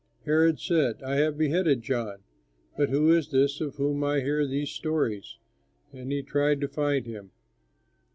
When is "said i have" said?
0.59-1.37